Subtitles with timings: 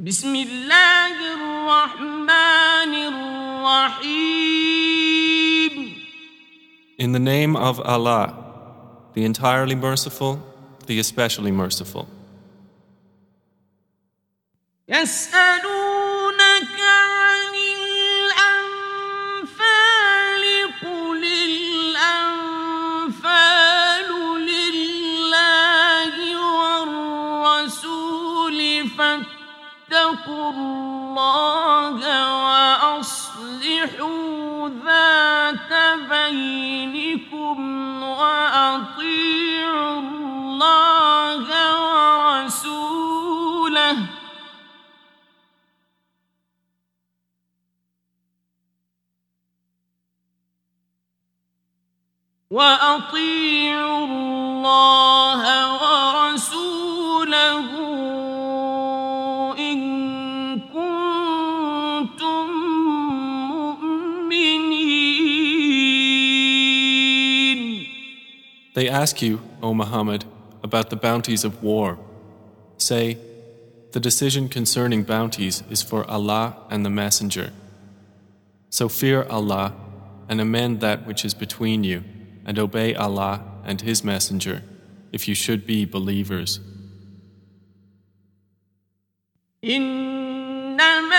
[0.00, 4.61] بسم الله الرحمن الرحيم
[6.97, 8.33] In the name of Allah,
[9.13, 10.39] the entirely merciful,
[10.87, 12.07] the especially merciful.
[14.89, 15.39] يسألونك
[30.27, 32.01] الله
[33.01, 35.73] وأصلحوا ذات
[36.09, 37.57] بينكم
[38.03, 41.45] وأطيعوا الله
[42.41, 43.97] ورسوله
[52.51, 55.41] وأطيعوا الله
[55.81, 57.80] ورسوله
[68.74, 70.24] They ask you, O Muhammad,
[70.62, 71.98] about the bounties of war.
[72.76, 73.18] Say,
[73.92, 77.52] the decision concerning bounties is for Allah and the Messenger.
[78.68, 79.74] So fear Allah
[80.28, 82.04] and amend that which is between you,
[82.44, 84.62] and obey Allah and His Messenger,
[85.12, 86.60] if you should be believers.
[89.64, 91.09] إنما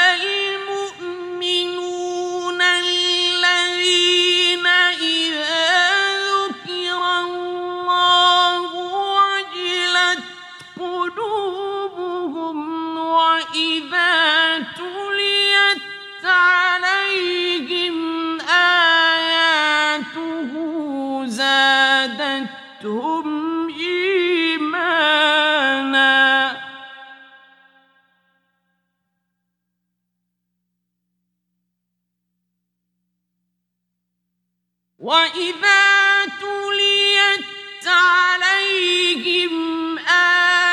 [35.12, 37.44] وإذا تليت
[37.86, 39.54] عليهم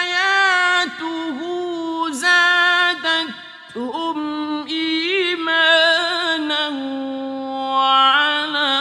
[0.06, 1.40] آياته
[2.12, 4.20] زادتهم
[4.68, 6.68] إيمانا
[7.76, 8.72] وعلى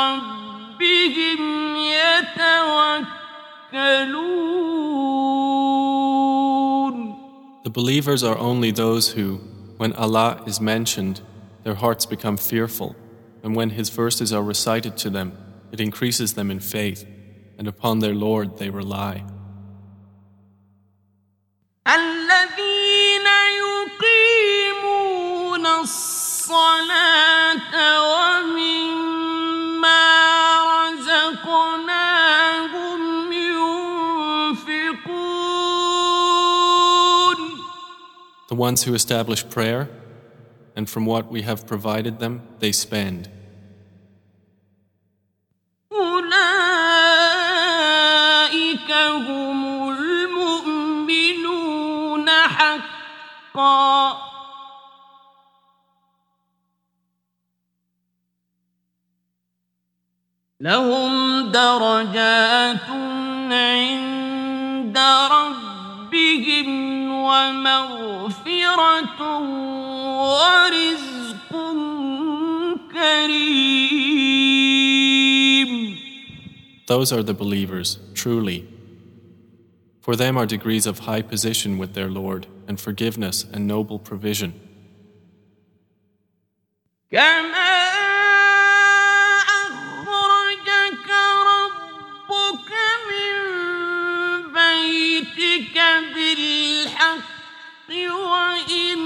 [0.00, 1.40] ربهم
[1.76, 3.16] يتوكلون
[7.64, 9.40] The believers are only those who,
[9.76, 11.20] when Allah is mentioned,
[11.64, 12.94] their hearts become fearful,
[13.46, 15.38] And when his verses are recited to them,
[15.70, 17.06] it increases them in faith,
[17.56, 19.24] and upon their Lord they rely.
[38.48, 39.88] The ones who establish prayer,
[40.74, 43.30] and from what we have provided them, they spend.
[60.60, 62.88] لهم درجات
[63.50, 64.98] عند
[65.32, 66.68] ربهم
[67.10, 68.58] ومغفرة
[70.22, 71.52] ورزق
[72.92, 74.26] كريم
[76.86, 78.75] Those are the believers, truly.
[80.05, 84.53] For them are degrees of high position with their Lord, and forgiveness and noble provision.
[87.11, 87.81] كما
[89.65, 91.09] أخرجك
[91.51, 92.71] ربك
[93.09, 93.33] من
[94.53, 95.77] بيتك
[96.15, 98.97] بالحق وإن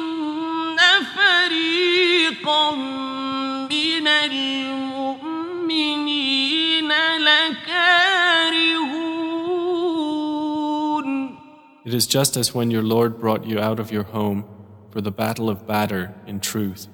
[1.15, 4.88] فريقا من المؤمنين
[11.89, 14.43] It is just as when your Lord brought you out of your home
[14.91, 16.87] for the battle of Badr in truth,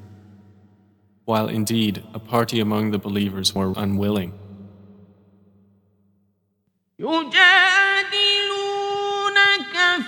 [1.26, 4.34] while indeed a party among the believers were unwilling.
[7.00, 7.42] يجادلونك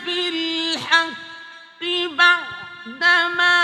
[0.05, 1.81] في الحق
[2.17, 3.56] بعدما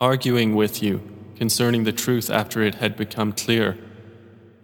[0.00, 1.02] arguing with you
[1.36, 3.76] concerning the truth after it had become clear,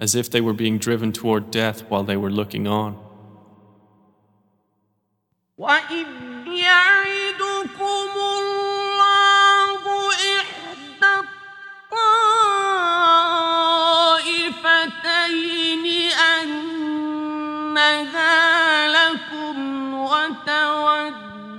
[0.00, 2.96] as if they were being driven toward death while they were looking on.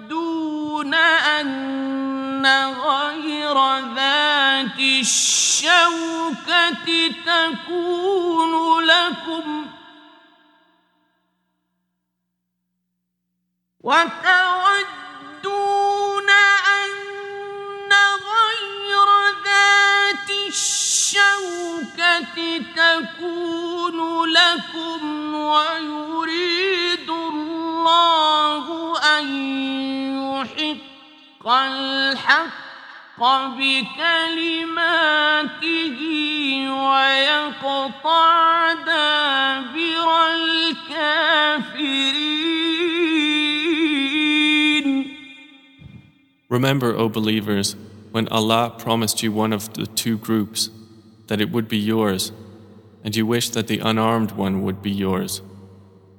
[0.08, 3.37] وتودون أن غير
[3.96, 6.72] ذات الشوكة
[7.26, 9.66] تكون لكم
[13.84, 15.50] وتودون
[16.30, 17.92] أن
[18.32, 19.10] غير
[19.46, 22.38] ذات الشوكة
[22.76, 23.98] تكون
[24.30, 28.66] لكم ويريد الله
[29.20, 29.26] أن
[30.24, 32.67] يحق الحق
[33.59, 33.99] بكلماته
[36.71, 42.13] ويقطع دابر الكافرين
[46.49, 47.77] Remember, O believers,
[48.11, 50.69] when Allah promised you one of the two groups,
[51.29, 52.31] that it would be yours,
[53.03, 55.41] and you wished that the unarmed one would be yours.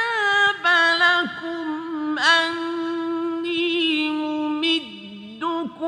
[1.00, 5.84] لكم أني ممدكم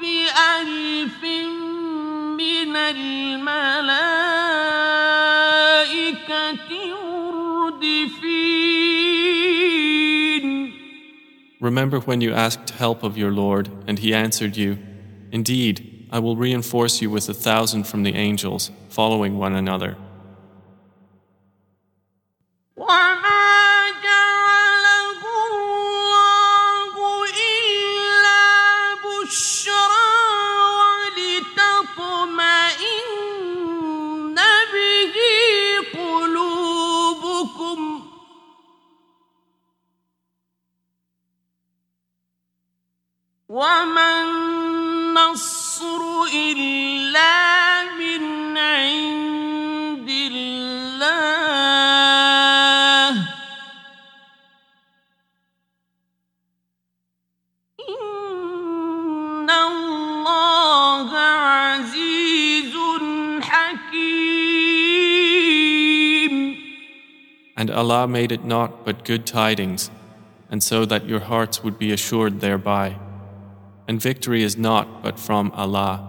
[0.00, 1.24] بألف
[2.38, 3.60] من الملائكة
[7.80, 8.40] مردفين
[11.60, 14.78] Remember when you asked help of your Lord, and He answered you,
[15.30, 19.96] Indeed, I will reinforce you with a thousand from the angels, following one another.
[67.74, 69.90] Allah made it not but good tidings,
[70.50, 72.96] and so that your hearts would be assured thereby.
[73.86, 76.06] And victory is not but from Allah.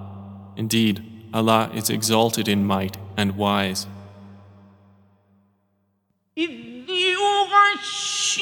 [0.56, 1.04] Indeed,
[1.34, 3.88] Allah is exalted in might and wise.
[6.38, 6.50] إذ
[6.90, 8.42] يغشيكم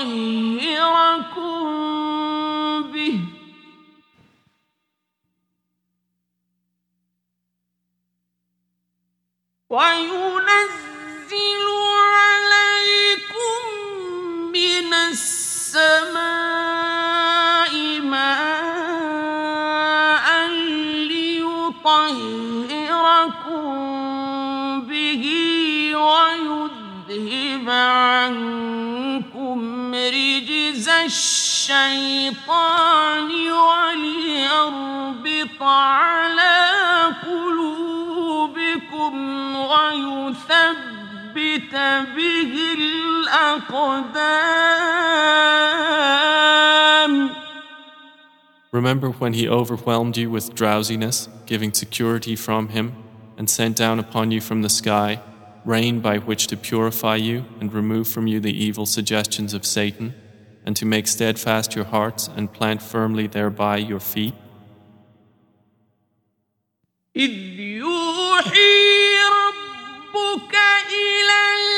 [0.00, 0.39] ليطهركم
[48.90, 52.94] Remember when He overwhelmed you with drowsiness, giving security from Him,
[53.38, 55.20] and sent down upon you from the sky
[55.66, 60.14] rain by which to purify you and remove from you the evil suggestions of Satan,
[60.64, 64.34] and to make steadfast your hearts and plant firmly thereby your feet?
[67.16, 70.54] إذ يوحي ربك
[70.90, 71.69] إلى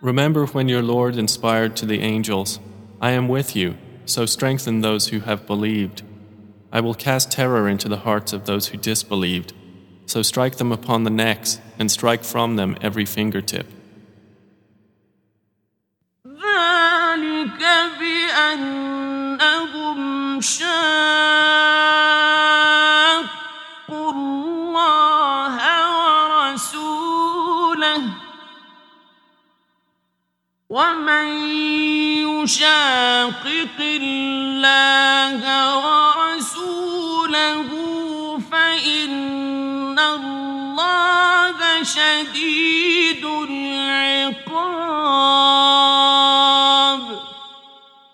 [0.00, 2.60] Remember when your Lord inspired to the angels,
[3.00, 3.76] I am with you.
[4.05, 6.03] so strengthen those who have believed.
[6.71, 9.53] I will cast terror into the hearts of those who disbelieved.
[10.05, 13.67] So strike them upon the necks and strike from them every fingertip.
[16.25, 17.63] ذلك
[17.99, 19.21] بأنهم
[20.41, 20.69] شاقوا
[24.11, 25.55] الله
[26.49, 28.03] ورسوله
[30.69, 31.42] ومن
[32.43, 35.41] يشاقق الله
[35.85, 37.69] ورسوله
[38.51, 44.79] فإن الله شديد العقاب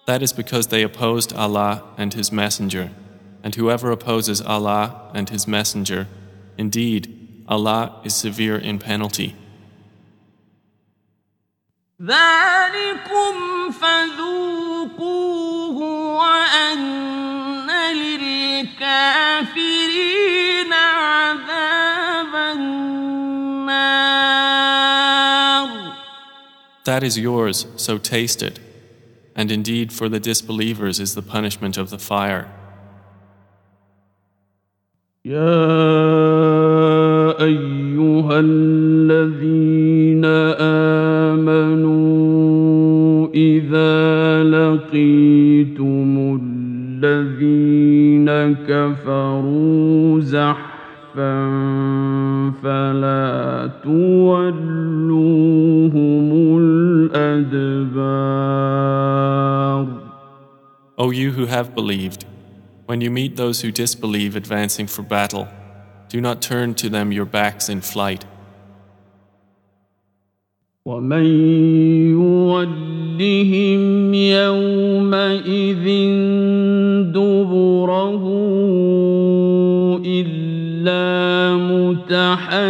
[0.06, 2.92] That is because they opposed Allah and His Messenger.
[3.44, 6.08] And whoever opposes Allah and His Messenger,
[6.58, 9.36] indeed, Allah is severe in penalty.
[12.02, 13.36] ذلكم
[13.72, 15.78] فذوقوه
[16.18, 17.70] وأن
[18.76, 22.66] للكافرين عذاب النار
[26.86, 28.60] That is yours, so taste it.
[29.36, 32.48] And indeed, for the disbelievers is the punishment of the fire.
[35.26, 35.42] يا
[37.42, 39.59] أيها الذين
[61.20, 62.26] you who have believed,
[62.86, 65.48] when you meet those who disbelieve advancing for battle,
[66.08, 68.26] do not turn to them your backs in flight.
[70.86, 71.26] ومن
[72.14, 75.86] يولهم يومئذ
[77.12, 78.24] دبره
[80.06, 82.66] إلا متحرفا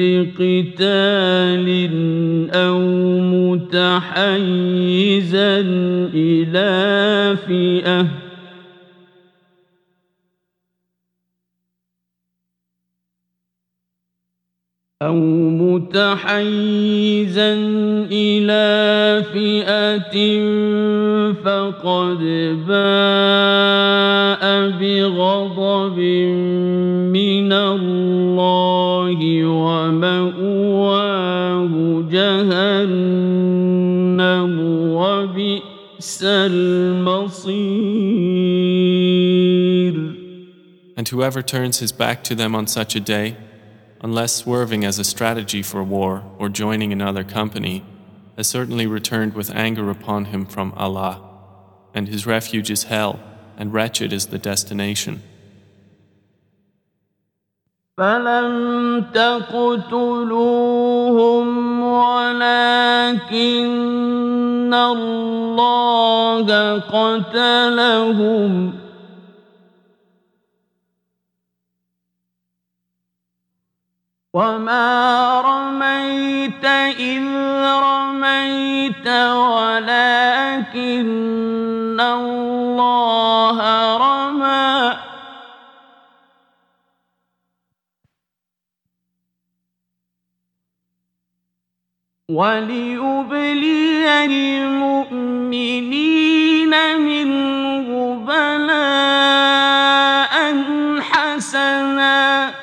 [0.00, 1.68] لقتال
[2.50, 2.78] أو
[3.64, 4.80] متحيزا
[6.14, 8.26] إلى فئة.
[15.02, 15.14] أو
[15.76, 17.54] متحيزا
[18.12, 20.16] إلى فئة
[21.44, 22.18] فقد
[22.68, 25.98] باء بغضب
[27.15, 30.91] من الله ومأواه
[32.11, 33.51] جهنم
[34.93, 37.81] وبئس المصير
[40.97, 43.35] And whoever turns his back to them on such a day,
[44.01, 47.83] unless swerving as a strategy for war or joining another company,
[48.37, 51.21] has certainly returned with anger upon him from Allah,
[51.93, 53.19] and his refuge is hell,
[53.57, 55.23] and wretched is the destination.
[57.98, 60.28] فلم تقتلوهم
[61.82, 63.46] ولكن
[64.74, 66.46] الله
[66.92, 68.72] قتلهم
[74.34, 76.64] وما رميت
[77.00, 77.24] إذ
[77.64, 79.08] رميت
[79.48, 80.90] ولكن
[82.00, 83.58] الله
[83.96, 84.05] رمى
[92.30, 94.24] وليبلي
[95.06, 95.94] المؤمنين
[96.98, 99.54] منه بلاء
[101.00, 102.54] حسنا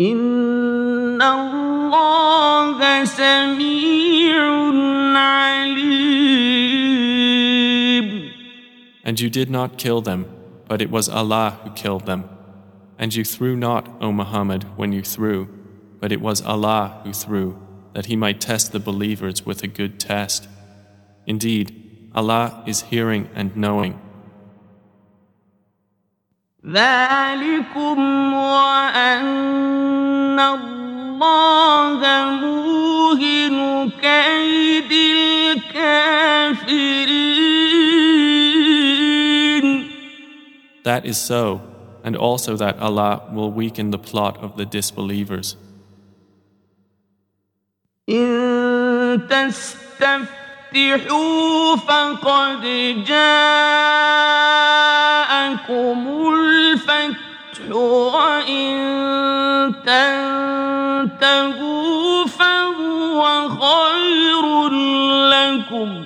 [0.00, 4.34] إن الله سميع
[5.14, 6.08] عليم
[9.04, 10.26] And you did not kill them,
[10.66, 12.28] but it was Allah who killed them.
[12.98, 15.48] And you threw not, O Muhammad, when you threw,
[15.99, 17.59] but it was Allah who threw,
[17.93, 20.47] that He might test the believers with a good test.
[21.25, 23.99] Indeed, Allah is hearing and knowing.
[26.65, 31.99] ذلكم وأن الله
[32.41, 36.33] موهن كيد الكافرين
[40.83, 41.61] That is so,
[42.03, 45.55] and also that Allah will weaken the plot of the disbelievers.
[48.08, 50.26] إن تستفتحوا
[51.76, 52.62] فقد
[53.06, 53.58] جاءكم
[56.34, 58.74] الفتح وإن
[61.18, 64.68] تنتهوا فهو خير
[65.28, 66.04] لكم.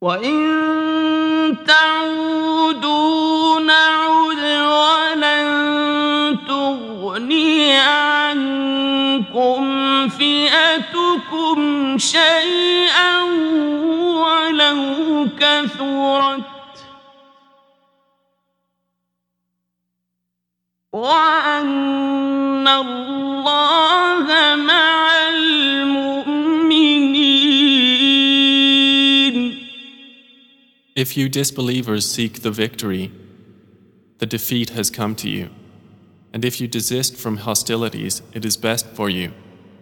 [0.00, 0.36] وإن
[1.66, 5.65] تعودوا نعد ولن
[7.73, 9.61] عنكم
[10.09, 13.21] فئتكم شيئا
[14.23, 16.43] ولو كثرت
[20.93, 25.01] وأن الله مع
[31.01, 33.11] If you disbelievers seek the victory,
[34.19, 35.49] the defeat has come to you.
[36.35, 39.33] And if you desist from hostilities, it is best for you.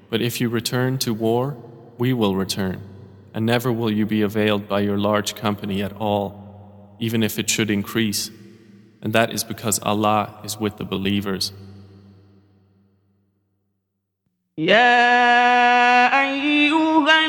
[0.09, 1.55] But if you return to war,
[1.97, 2.81] we will return,
[3.33, 7.49] and never will you be availed by your large company at all, even if it
[7.49, 8.31] should increase.
[9.01, 11.53] And that is because Allah is with the believers.
[14.57, 17.25] يا أيها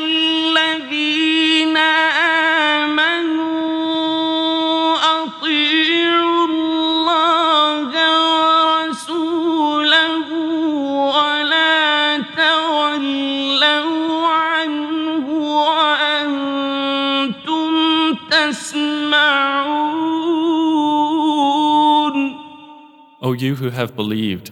[23.25, 24.49] O you who have believed,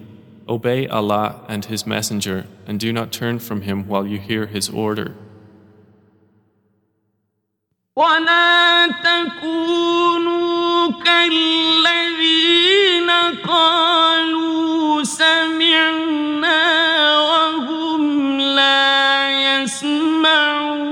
[0.48, 4.70] obey Allah and His Messenger, and do not turn from Him while you hear His
[4.70, 5.16] order.
[7.96, 13.10] ولا تكونوا كالذين
[13.48, 16.64] قالوا سمعنا
[17.20, 20.90] وهم لا يسمعون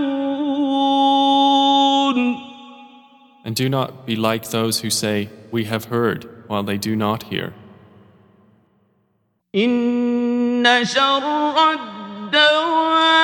[3.45, 7.23] And do not be like those who say, We have heard, while they do not
[7.23, 7.53] hear.
[9.55, 13.17] إن شر الدواب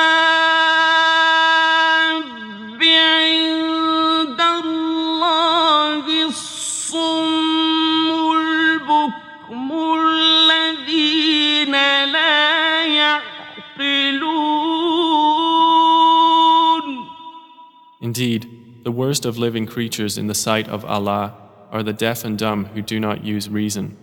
[2.82, 11.72] عند الله الصم البكم الذين
[12.12, 14.24] لا يعقلون
[18.00, 18.46] Indeed,
[18.84, 21.34] the worst of living creatures in the sight of Allah
[21.70, 23.96] are the deaf and dumb who do not use reason.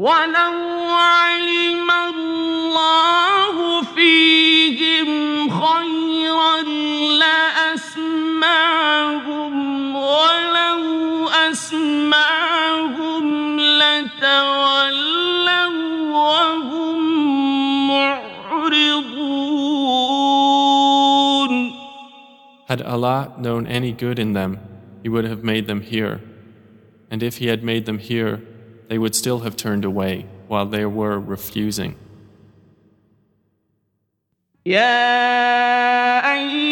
[0.00, 0.56] ولو
[0.96, 5.08] علم الله فيهم
[5.50, 6.62] خيرا
[7.20, 8.36] لأسمعهم
[9.96, 13.24] ولو أسمعهم
[13.60, 14.88] لتولوا
[16.16, 16.98] وهم
[17.88, 19.20] معرضون
[22.70, 24.58] Had Allah known any good in them,
[25.02, 26.22] He would have made them hear.
[27.10, 28.40] And if He had made them hear,
[28.89, 31.95] they would still have turned away while they were refusing.
[34.65, 36.68] يا أيها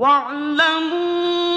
[0.00, 1.56] واعلموا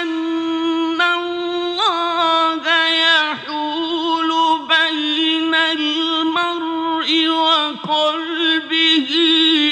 [0.00, 4.30] أن الله يحول
[4.68, 9.10] بين المرء وقلبه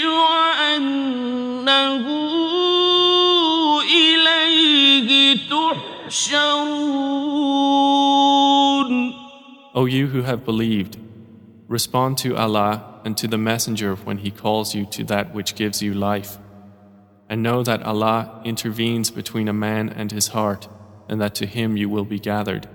[0.07, 2.05] وأنه
[3.83, 6.57] إليه تحشرون
[9.75, 10.97] O you who have believed,
[11.69, 15.83] respond to Allah and to the Messenger when He calls you to that which gives
[15.83, 16.39] you life.
[17.32, 20.68] And know that Allah intervenes between a man and his heart,
[21.08, 22.68] and that to Him you will be gathered.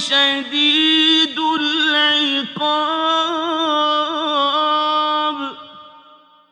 [0.00, 2.96] شديد العقاب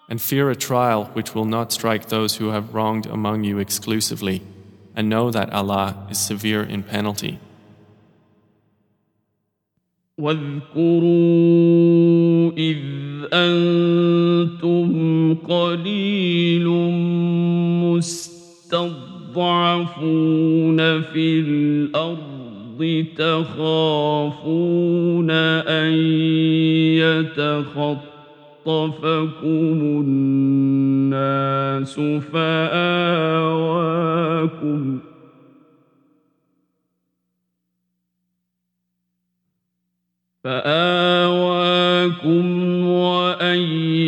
[0.08, 4.42] And fear a trial which will not strike those who have wronged among you exclusively,
[4.94, 7.38] and know that Allah is severe in penalty.
[10.18, 11.12] واذكروا
[12.56, 12.78] إذ
[13.32, 16.68] أنتم قليل
[17.82, 18.76] مستضعفون
[21.02, 22.27] في الأرض
[23.17, 24.59] تخافون
[25.31, 25.93] أن
[26.99, 27.99] يتخطفكم
[30.05, 31.99] الناس
[32.33, 33.79] فآواكم
[40.43, 41.67] فآواكم
[42.87, 43.99] وأيدكم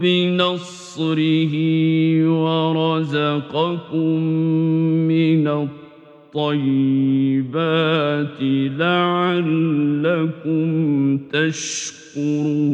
[0.00, 1.54] بنصره
[2.28, 4.20] ورزقكم
[5.08, 5.48] من
[6.35, 8.37] الطيبات
[8.79, 10.67] لعلكم
[11.17, 12.71] تشكرون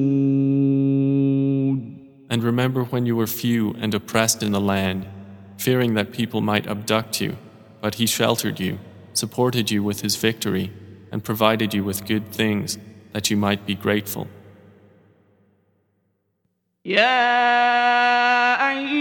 [2.29, 5.07] And remember when you were few and oppressed in the land,
[5.57, 7.37] fearing that people might abduct you,
[7.81, 8.79] but He sheltered you,
[9.13, 10.71] supported you with His victory,
[11.11, 12.77] and provided you with good things
[13.13, 14.27] that you might be grateful.
[16.85, 19.00] يا أيها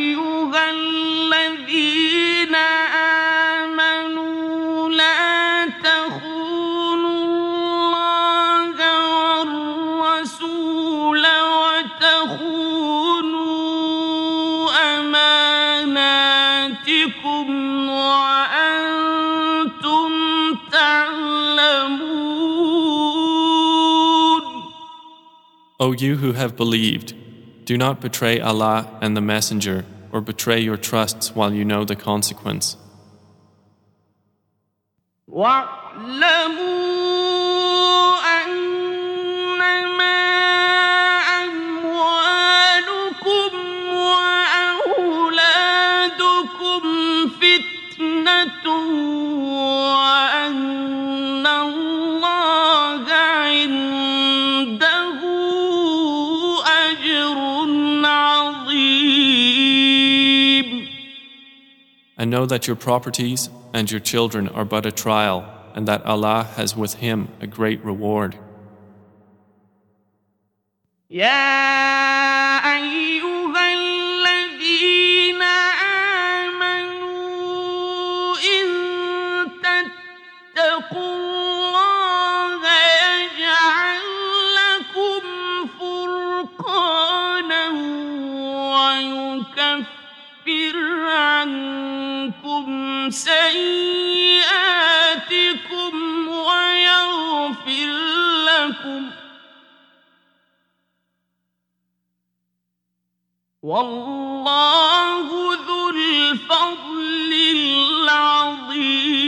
[25.82, 27.15] O you who have believed,
[27.65, 31.96] do not betray Allah and the Messenger, or betray your trusts while you know the
[31.96, 32.78] consequence.
[62.32, 66.76] know that your properties and your children are but a trial, and that Allah has
[66.76, 68.38] with Him a great reward.
[71.10, 73.11] Yeah, I...
[93.11, 94.29] سيئاتكم
[96.29, 97.90] ويغفر
[98.47, 99.11] لكم
[103.62, 105.29] والله
[105.66, 109.27] ذو الفضل العظيم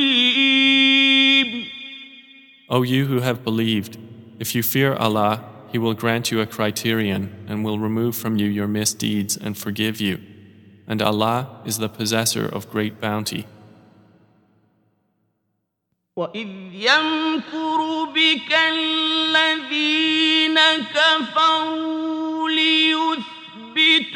[2.71, 3.97] O you who have believed,
[4.39, 8.47] if you fear Allah, He will grant you a criterion and will remove from you
[8.47, 10.21] your misdeeds and forgive you.
[10.87, 13.47] And Allah is the possessor of great bounty.
[16.18, 20.60] وإذ يمكر بك الذين
[20.94, 24.14] كفروا ليثبتوك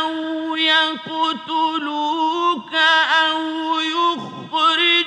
[0.00, 1.94] أو يقتلوك
[3.28, 3.40] أو
[3.80, 5.05] يخرجوك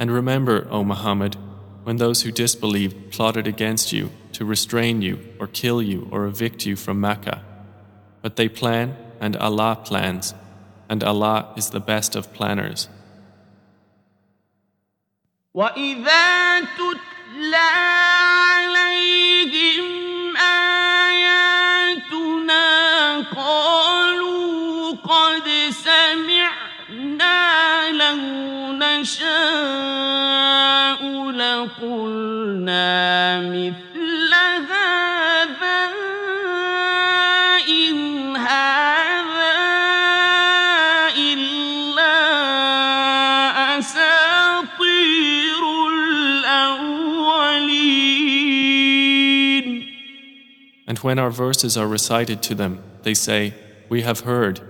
[0.00, 1.36] And remember, O Muhammad,
[1.84, 6.66] when those who disbelieved plotted against you to restrain you or kill you or evict
[6.66, 7.42] you from Mecca.
[8.22, 10.34] But they plan and Allah plans,
[10.88, 12.88] and Allah is the best of planners.
[15.54, 18.19] وإذا تتلى
[29.00, 29.26] نشاء
[31.30, 32.86] لقلنا
[33.40, 34.34] مثل
[34.68, 35.90] هذا
[37.68, 39.56] إن هذا
[41.16, 42.16] إلا
[43.78, 47.46] أساطير الأولين
[50.88, 53.54] And when our verses are recited to them, they say,
[53.88, 54.60] We have heard.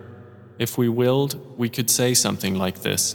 [0.59, 3.15] If we willed, we could say something like this.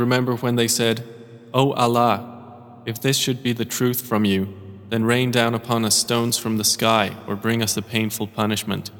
[0.00, 1.06] remember when they said,
[1.54, 4.52] O Allah, if this should be the truth from you,
[4.88, 8.90] then rain down upon us stones from the sky or bring us a painful punishment.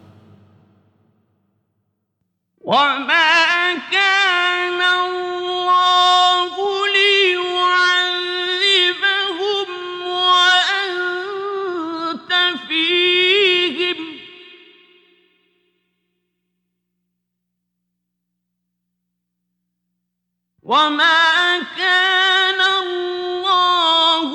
[20.70, 24.30] وما كان الله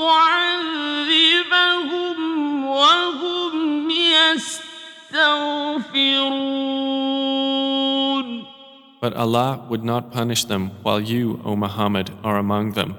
[0.00, 1.46] معذبهم
[2.66, 5.46] وهم يستغفرون
[8.98, 12.98] But Allah would not punish them while you, O Muhammad, are among them,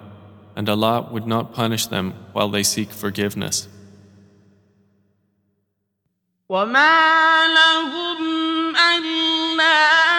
[0.55, 3.67] and Allah would not punish them while they seek forgiveness.
[6.49, 10.10] وما لهم ألا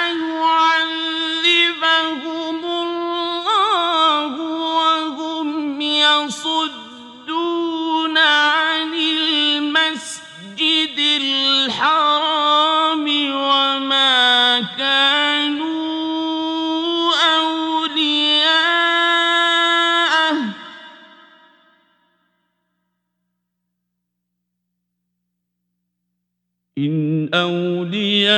[27.35, 28.33] أولياؤه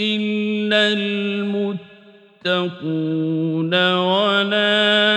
[0.00, 0.92] إلا
[2.46, 5.10] المتقون ولكن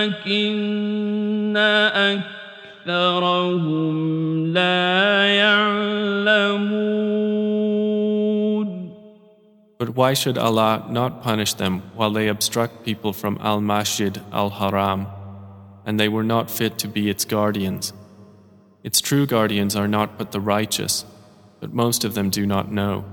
[2.86, 3.94] أكثرهم
[4.52, 7.14] لا يعلمون
[9.76, 14.50] But why should Allah not punish them while they obstruct people from Al Masjid Al
[14.50, 15.06] Haram,
[15.84, 17.92] and they were not fit to be its guardians?
[18.83, 21.05] Its true guardians are not but the righteous,
[21.59, 23.05] but most of them do not know.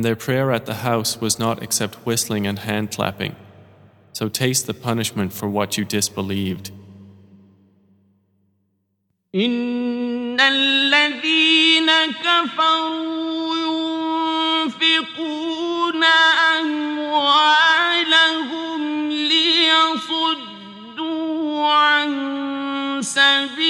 [0.00, 3.36] And their prayer at the house was not except whistling and hand clapping.
[4.12, 6.72] So taste the punishment for what you disbelieved.
[9.34, 11.90] إن الذين
[12.24, 13.56] كفروا
[14.66, 16.04] ينفقون
[16.60, 17.90] أموالهم
[19.10, 20.46] ليصدوا
[21.66, 22.08] عن
[23.02, 23.69] سبيل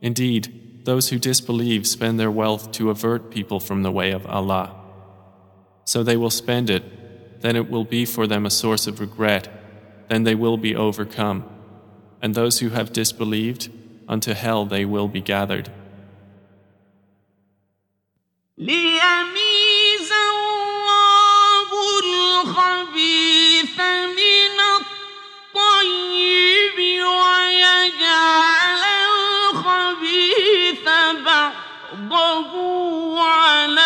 [0.00, 4.74] Indeed, those who disbelieve spend their wealth to avert people from the way of Allah.
[5.84, 6.82] So they will spend it,
[7.42, 9.48] then it will be for them a source of regret,
[10.08, 11.44] then they will be overcome.
[12.22, 13.70] And those who have disbelieved,
[14.08, 15.70] unto hell they will be gathered.
[18.58, 21.68] ليميز الله
[22.04, 24.21] الخبيث من
[28.13, 28.83] ويجعل
[29.49, 30.87] الخبيث
[31.25, 32.51] بعضه
[33.23, 33.82] على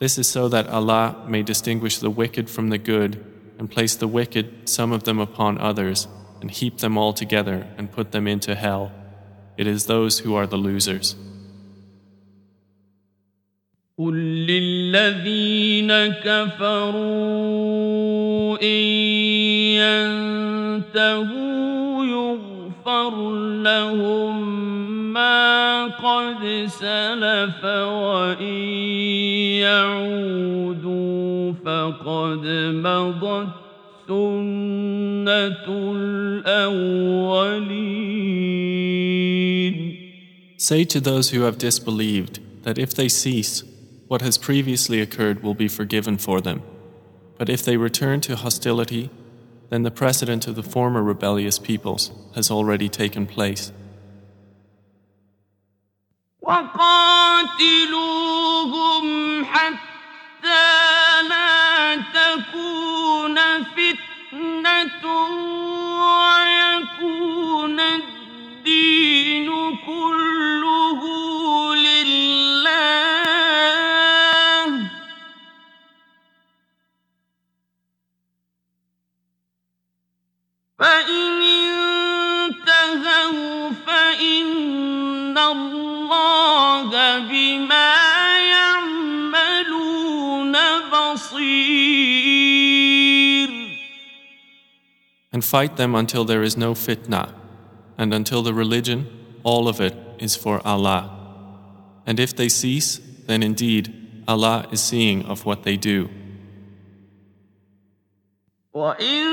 [0.00, 3.24] This is so that Allah may distinguish the wicked from the good
[3.58, 6.06] and place the wicked, some of them upon others,
[6.40, 8.92] and heap them all together and put them into hell.
[9.56, 11.16] It is those who are the losers.
[13.98, 16.98] قل للذين كفروا
[18.62, 18.84] إن
[20.84, 23.12] ينتهوا يغفر
[23.62, 24.36] لهم
[25.12, 25.69] ما
[26.30, 28.58] قد سلف وإن
[29.66, 32.44] يعودوا فقد
[32.86, 33.48] مضت
[34.08, 36.86] سنة الأولين
[40.58, 43.62] Say to those who have disbelieved that if they cease,
[44.08, 46.62] what has previously occurred will be forgiven for them.
[47.36, 49.10] But if they return to hostility,
[49.70, 53.72] then the precedent of the former rebellious peoples has already taken place.
[56.51, 57.85] وقاتلوهم
[59.45, 60.67] حتى
[61.29, 65.05] لا تكون فتنة
[66.03, 69.49] ويكون الدين
[69.85, 71.01] كله
[71.75, 72.91] لله.
[80.79, 81.20] فإن
[87.30, 87.94] بما
[88.52, 89.86] يعملون
[90.92, 92.06] بصير
[95.32, 97.32] And fight them until there is no fitna,
[97.98, 99.06] and until the religion,
[99.42, 101.10] all of it, is for Allah.
[102.06, 103.92] And if they cease, then indeed
[104.26, 106.08] Allah is seeing of what they do.
[108.74, 109.26] وإن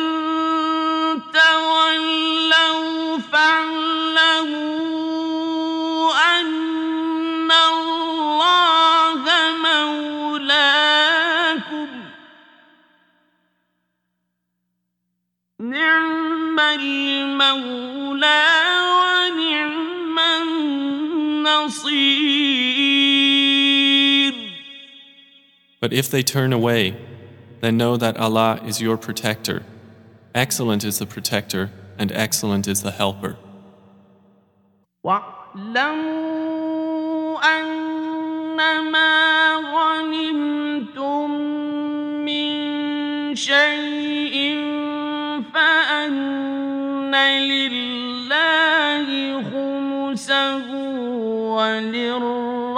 [1.34, 4.74] تولوا فاعلموا
[6.14, 6.57] أن
[15.78, 18.46] نعم المولى
[19.00, 20.20] ونعم
[21.40, 21.94] النصير
[25.80, 26.96] But if they turn away,
[27.62, 29.64] then know that Allah is your protector.
[30.34, 33.36] Excellent is the protector, and excellent is the helper.
[35.04, 36.34] واعلموا
[37.60, 39.12] أنما
[39.74, 41.32] غنمتم
[42.26, 43.97] من شيء
[50.39, 50.71] خمسه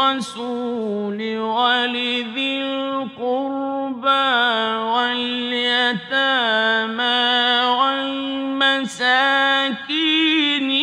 [0.00, 4.28] وللرسول ولذي القربى
[4.92, 6.00] واليتامى
[8.80, 9.30] والمساكين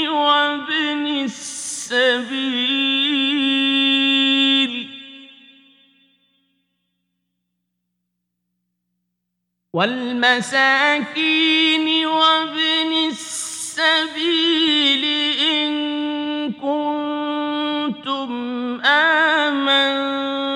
[0.10, 2.48] وابن السبيل
[10.68, 15.04] والمساكين وابن السبيل
[15.42, 15.87] إن
[16.62, 18.32] كنتم
[18.86, 20.47] آمنتم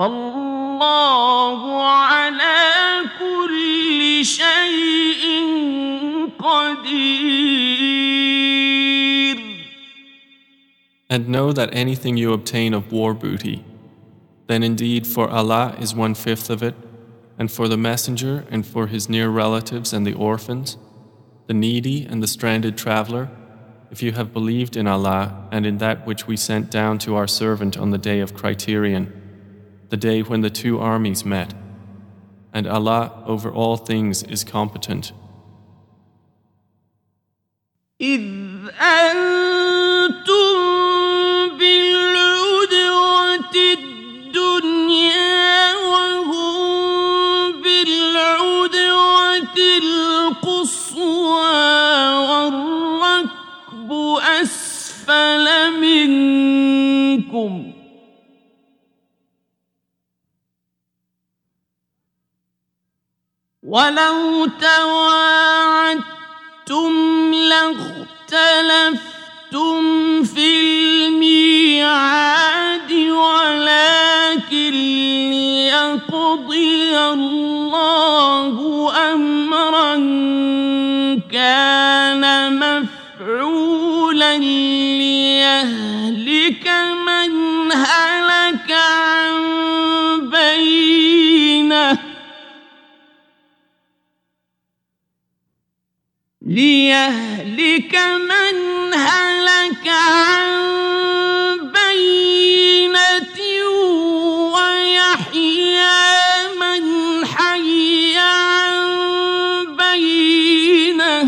[0.00, 5.24] والله على كل شيء
[6.38, 7.36] قدير
[11.08, 13.64] And know that anything you obtain of war booty,
[14.48, 16.74] then indeed for Allah is one fifth of it,
[17.38, 20.76] and for the Messenger and for his near relatives and the orphans,
[21.46, 23.30] the needy and the stranded traveler,
[23.90, 27.28] if you have believed in Allah and in that which we sent down to our
[27.28, 29.19] servant on the day of criterion,
[29.91, 31.53] the day when the two armies met.
[32.53, 35.11] And Allah over all things is competent.
[38.01, 38.41] إذ
[63.71, 66.03] ولو تواعدتم
[67.33, 69.03] لاختلفتم
[70.23, 70.59] في
[71.07, 74.71] الميعاد ولكن
[75.31, 78.55] ليقضي الله
[79.13, 79.95] أمرا
[81.31, 82.23] كان
[82.59, 84.37] مفعولا
[84.97, 86.67] ليهلك
[87.07, 87.31] من
[87.71, 88.71] هلك
[96.51, 98.55] ليهلك من
[98.93, 103.39] هلك عن بينة
[104.55, 105.97] ويحيى
[106.59, 106.83] من
[107.25, 108.85] حي عن
[109.75, 111.27] بينه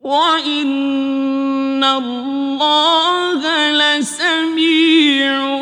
[0.00, 3.40] وإن الله
[3.72, 5.59] لسميع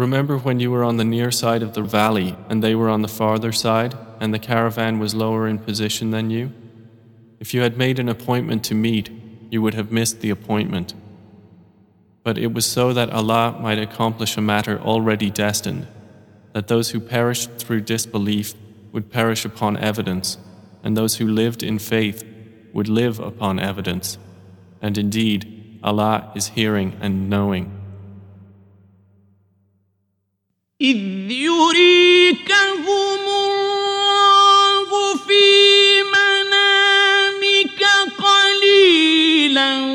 [0.00, 3.02] Remember when you were on the near side of the valley and they were on
[3.02, 6.54] the farther side, and the caravan was lower in position than you?
[7.38, 9.10] If you had made an appointment to meet,
[9.50, 10.94] you would have missed the appointment.
[12.22, 15.86] But it was so that Allah might accomplish a matter already destined,
[16.54, 18.54] that those who perished through disbelief
[18.92, 20.38] would perish upon evidence,
[20.82, 22.24] and those who lived in faith
[22.72, 24.16] would live upon evidence.
[24.80, 27.79] And indeed, Allah is hearing and knowing.
[30.82, 37.82] إذ يريكهم الله في منامك
[38.18, 39.89] قليلا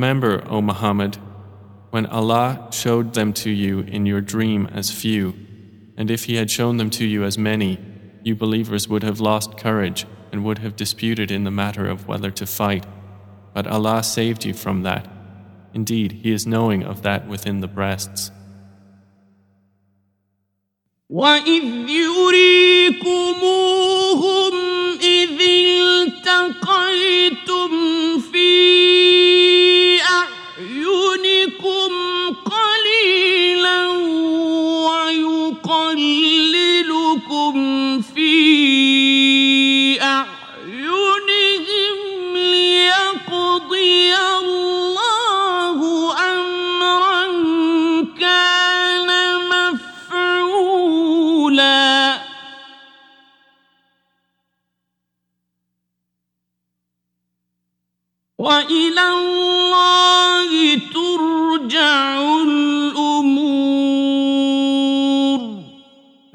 [0.00, 1.18] Remember, O Muhammad,
[1.90, 5.34] when Allah showed them to you in your dream as few,
[5.96, 7.78] and if He had shown them to you as many,
[8.22, 12.30] you believers would have lost courage and would have disputed in the matter of whether
[12.32, 12.84] to fight.
[13.54, 15.08] But Allah saved you from that.
[15.72, 18.30] Indeed, He is knowing of that within the breasts.
[21.10, 23.26] وإذ يريكموهم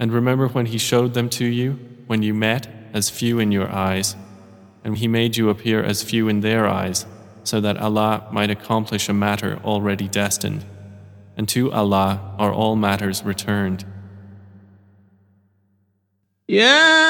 [0.06, 3.70] And remember when He showed them to you, when you met, as few in your
[3.72, 4.16] eyes,
[4.84, 7.06] and He made you appear as few in their eyes,
[7.44, 10.66] so that Allah might accomplish a matter already destined.
[11.38, 13.86] And to Allah are all matters returned.
[16.50, 17.02] يا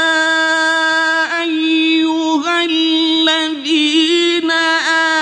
[1.42, 5.15] أيها الذين آمنوا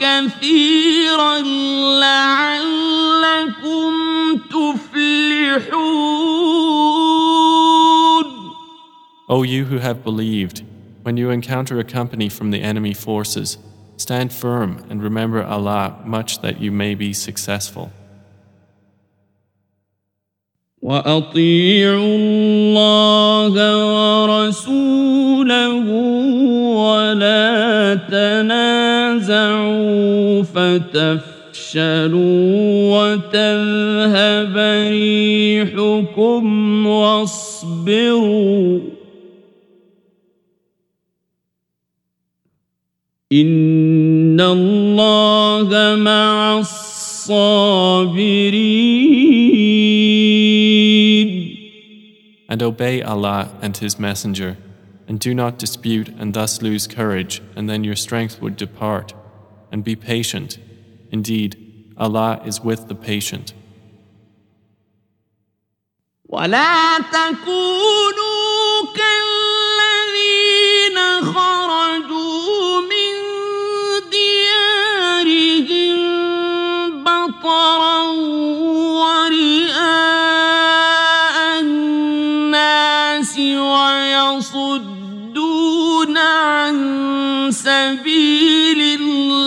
[0.00, 1.38] كثيرا
[2.00, 3.92] لعلكم
[4.50, 6.14] تفلحون
[9.26, 10.62] O you who have believed,
[11.02, 13.56] when you encounter a company from the enemy forces,
[13.96, 17.90] stand firm and remember Allah much that you may be successful.
[20.89, 23.53] وأطيعوا الله
[24.25, 25.85] ورسوله
[26.81, 29.63] ولا تنازعوا
[30.43, 32.17] فتفشلوا
[32.89, 34.57] وتذهب
[34.89, 36.45] ريحكم
[36.87, 38.79] واصبروا.
[43.33, 47.69] إن الله مع الصابرين.
[52.58, 54.56] And obey Allah and His Messenger,
[55.08, 59.14] and do not dispute and thus lose courage, and then your strength would depart.
[59.72, 60.58] And be patient.
[61.10, 61.56] Indeed,
[61.96, 63.54] Allah is with the patient.
[66.28, 71.67] ولا تكونوا كالذين خرجوا
[88.48, 89.44] سبيل الله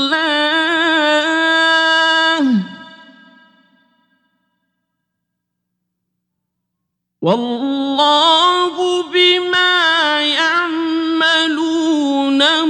[7.21, 8.75] والله
[9.13, 11.61] بما يعملون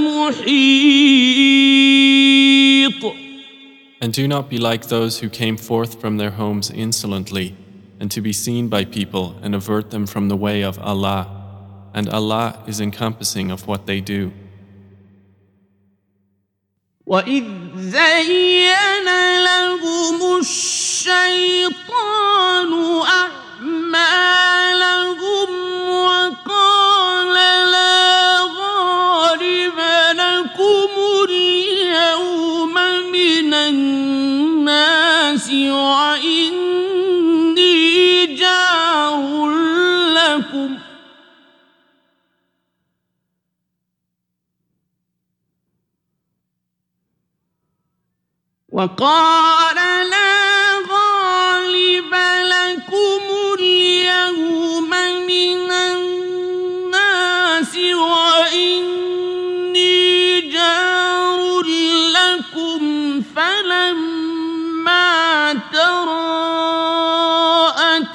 [0.07, 0.97] محيط
[3.99, 7.57] And do not be like those who came forth from their homes insolently,
[7.99, 11.27] and to be seen by people and avert them from the way of Allah.
[11.93, 14.31] And Allah is encompassing of what they do.
[17.06, 17.44] وإذ
[17.76, 19.08] زين
[19.44, 21.72] لهم الشيطان
[23.02, 24.41] أعمالهم
[48.82, 49.78] وقال
[50.10, 50.34] لا
[50.90, 52.12] غالب
[52.54, 53.22] لكم
[53.58, 54.90] اليوم
[55.26, 57.72] من الناس
[58.56, 60.00] وإني
[60.40, 61.62] جار
[62.18, 62.80] لكم
[63.36, 65.12] فلما
[65.72, 66.98] تراءت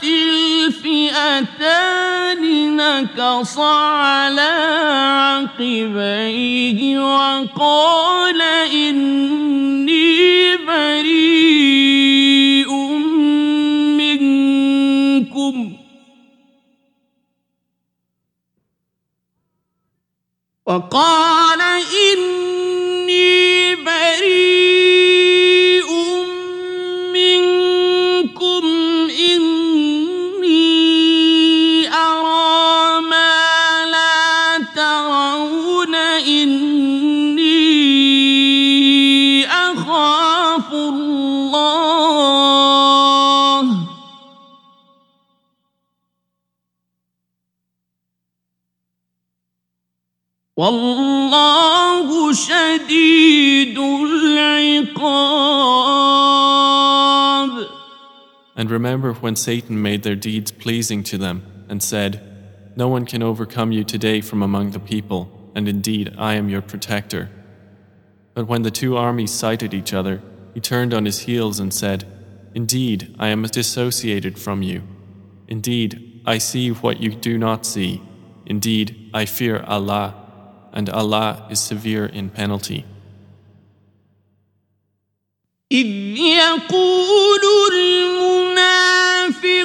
[0.03, 1.61] الفئتان
[2.75, 4.53] نكص على
[5.59, 9.46] عقبيه وقال إني
[20.76, 21.45] وقال
[50.56, 55.12] والله شديد العقاب
[58.54, 62.20] And remember when Satan made their deeds pleasing to them and said,
[62.76, 66.60] No one can overcome you today from among the people, and indeed I am your
[66.60, 67.30] protector.
[68.34, 70.20] But when the two armies sighted each other,
[70.52, 72.04] he turned on his heels and said,
[72.54, 74.82] Indeed, I am dissociated from you.
[75.48, 78.02] Indeed, I see what you do not see.
[78.44, 80.22] Indeed, I fear Allah,
[80.76, 82.84] and Allah is severe in penalty.
[85.72, 85.86] إذ
[86.18, 87.40] يقول
[88.52, 89.62] المنافقون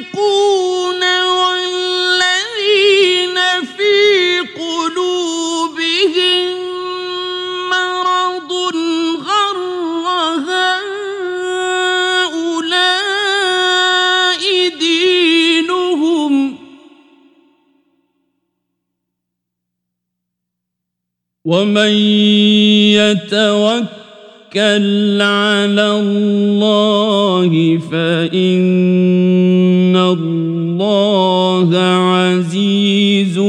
[21.51, 21.91] ومن
[22.99, 23.87] يتوكل
[25.21, 28.65] على الله فإن
[29.95, 33.39] الله عزيز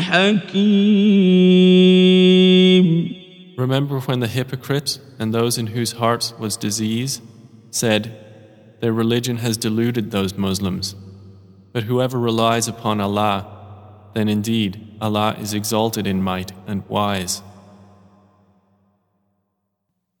[0.00, 1.60] حكيم
[3.56, 7.20] Remember when the hypocrites and those in whose hearts was disease
[7.70, 8.16] said,
[8.80, 10.94] Their religion has deluded those Muslims.
[11.72, 13.46] But whoever relies upon Allah,
[14.14, 17.41] then indeed Allah is exalted in might and wise.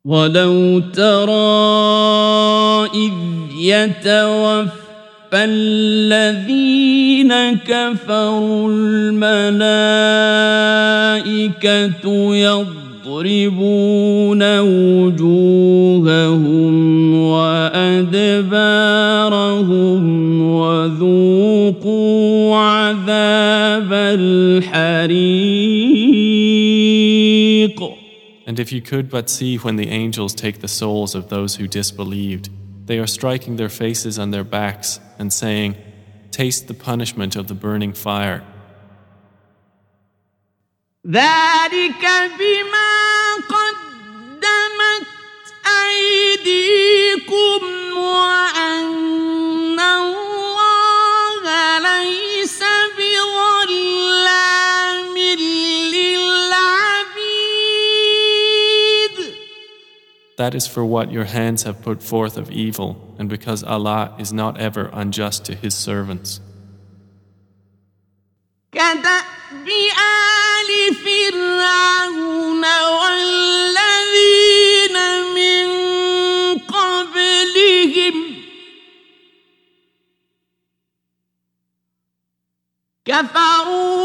[0.05, 1.65] ولو ترى
[2.93, 3.13] إذ
[3.57, 4.85] يتوفى
[5.33, 7.33] الذين
[7.65, 9.25] كفروا الملائكة
[13.05, 16.73] يضربون وجوههم
[17.15, 18.85] وأدبارهم
[22.54, 24.70] عذاب الحريق
[28.46, 31.68] And if you could but see when the angels take the souls of those who
[31.68, 32.48] disbelieved,
[32.86, 35.76] they are striking their faces on their backs and saying,
[36.32, 38.42] Taste the punishment of the burning fire.
[41.06, 42.04] ذلك
[42.38, 45.06] بما قدمت
[45.66, 47.73] أيديكم
[60.36, 64.32] That is for what your hands have put forth of evil, and because Allah is
[64.32, 66.40] not ever unjust to His servants.
[68.72, 72.64] كدأب آل فرعون
[72.98, 74.96] والذين
[75.34, 75.68] من
[76.58, 78.16] قبلهم
[83.04, 84.03] كفروا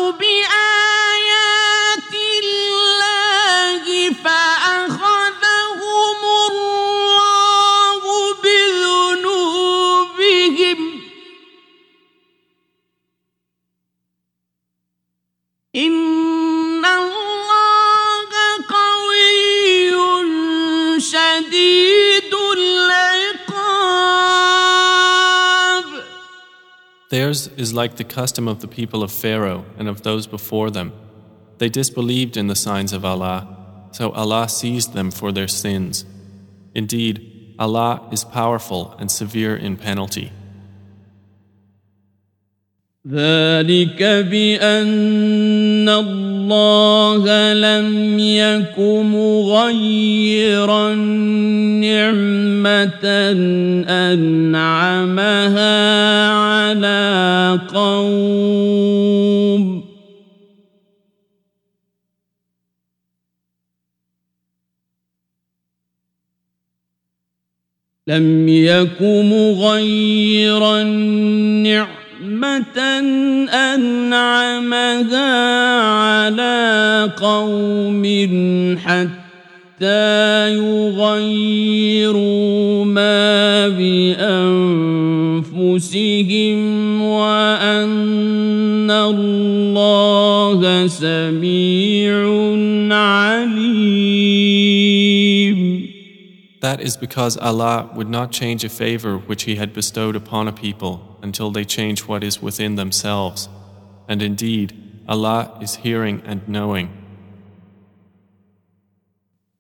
[27.11, 30.93] Theirs is like the custom of the people of Pharaoh and of those before them.
[31.59, 36.05] They disbelieved in the signs of Allah, so Allah seized them for their sins.
[36.73, 40.33] Indeed, Allah is powerful and severe in penalty.
[43.09, 48.79] ذلك بأن الله لم يك
[49.09, 50.95] مغيرا
[51.81, 53.05] نعمة
[53.89, 55.79] أنعمها
[56.29, 59.01] على قوم.
[68.07, 70.83] لم يك مغيرا
[71.63, 72.00] نعمة
[72.41, 72.81] نعمة
[73.75, 75.33] أنعمها
[75.81, 78.05] على قوم
[78.79, 82.45] حتى يغيروا
[82.85, 84.21] ما بأنفسهم
[87.03, 92.25] وأن الله سميع
[96.62, 100.52] That is because Allah would not change a favor which He had bestowed upon a
[100.52, 103.50] people until they change what is within themselves.
[104.08, 104.74] And indeed,
[105.08, 106.90] Allah is hearing and knowing.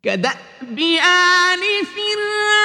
[0.03, 2.58] كدأب آل فرعون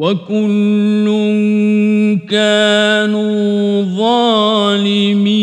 [0.00, 1.06] وكل
[2.28, 5.36] كانوا ظالمين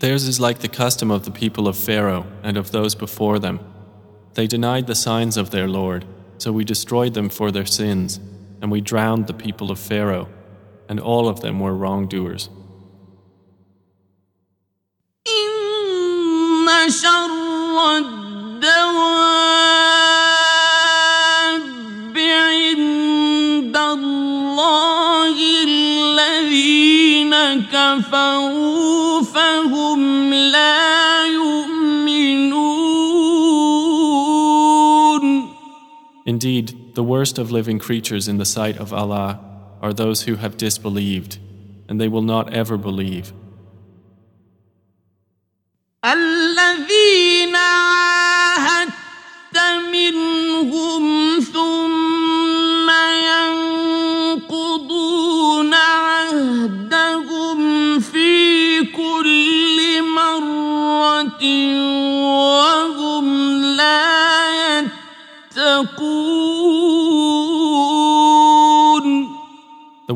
[0.00, 3.60] Theirs is like the custom of the people of Pharaoh and of those before them.
[4.34, 6.04] They denied the signs of their Lord,
[6.38, 8.20] so we destroyed them for their sins,
[8.60, 10.28] and we drowned the people of Pharaoh,
[10.88, 12.48] and all of them were wrongdoers.
[15.26, 18.19] إن شر
[26.50, 27.34] الذين
[27.72, 32.76] كفروا فهم لا يؤمنون
[36.26, 39.38] Indeed, the worst of living creatures in the sight of Allah
[39.80, 41.38] are those who have disbelieved,
[41.88, 43.32] and they will not ever believe.
[46.04, 46.49] الذين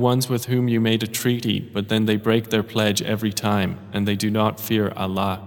[0.05, 3.79] ones with whom you made a treaty, but then they break their pledge every time,
[3.93, 5.41] and they do not fear Allah.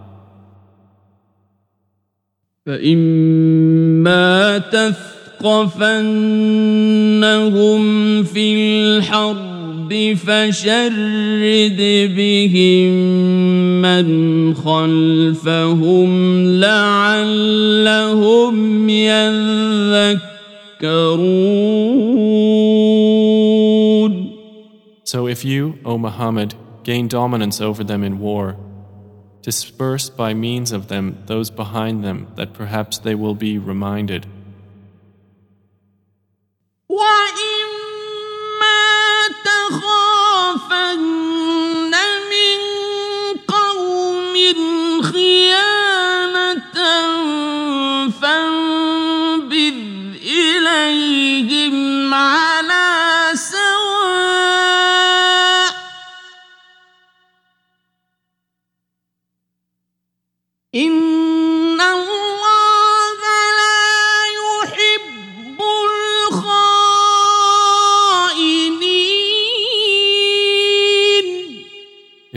[2.66, 5.84] فإما تثقفنهم
[8.24, 11.82] في الحرب فشرد
[12.16, 12.92] بهم
[13.82, 14.06] من
[14.56, 16.12] خلفهم
[16.60, 18.56] لعلهم
[18.90, 20.34] يذكرون
[25.13, 26.55] So if you, O Muhammad,
[26.85, 28.57] gain dominance over them in war,
[29.41, 34.27] disperse by means of them those behind them that perhaps they will be reminded.
[48.21, 49.79] فانبذ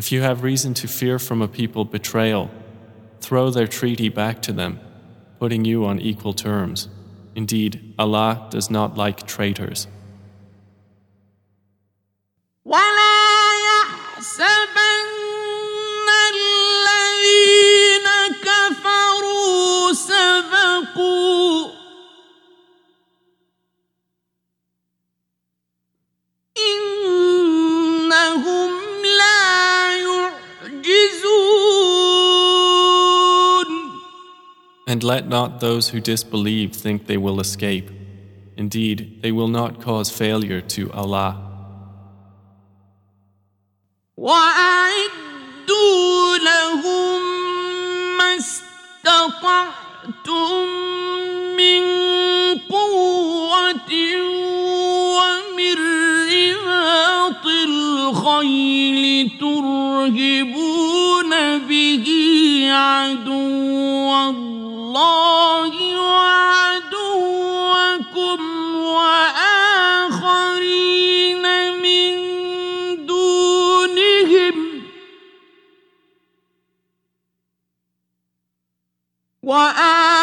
[0.01, 2.49] If you have reason to fear from a people betrayal,
[3.19, 4.79] throw their treaty back to them,
[5.37, 6.89] putting you on equal terms.
[7.35, 9.85] Indeed, Allah does not like traitors.
[34.90, 37.90] And let not those who disbelieve think they will escape.
[38.56, 41.42] Indeed, they will not cause failure to Allah.
[44.16, 45.66] وأعدوا
[46.38, 47.20] لهم
[48.18, 49.66] ما استطعتم
[51.56, 51.82] من
[52.70, 53.92] قوة
[55.18, 55.76] ومن
[56.28, 62.06] رباط الخيل ترهبون به
[62.70, 64.49] عدو الله
[67.21, 68.39] وعدوكم
[68.85, 70.55] وآخرين
[71.81, 72.11] من
[73.05, 74.55] دونهم
[79.43, 80.20] وآخرين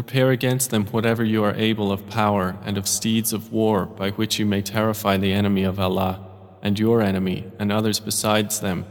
[0.00, 4.10] prepare against them whatever you are able of power and of steeds of war by
[4.10, 6.26] which you may terrify the enemy of Allah
[6.62, 8.86] and your enemy and others besides them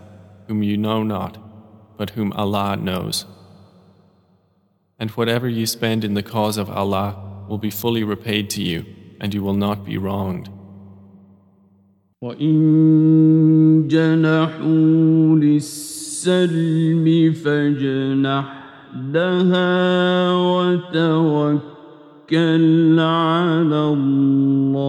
[0.48, 1.38] whom you know not,
[1.98, 3.26] but whom Allah knows.
[5.00, 8.86] And whatever you spend in the cause of Allah will be fully repaid to you,
[9.20, 10.50] and you will not be wronged.
[12.22, 18.59] وإن جنحوا للسلم فاجنح
[18.96, 21.60] لها وتوكل
[23.00, 24.86] على الله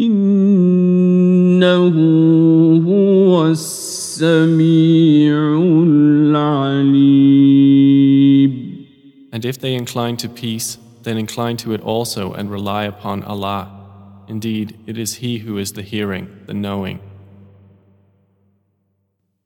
[0.00, 1.94] إنه
[2.86, 5.34] هو السميع
[5.86, 7.48] العليم
[9.30, 13.70] And if they incline to peace, then incline to it also and rely upon Allah.
[14.26, 17.00] Indeed, it is He who is the hearing, the knowing.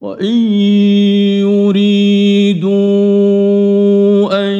[0.02, 0.54] وإن
[1.41, 2.70] يريدوا
[4.45, 4.56] أن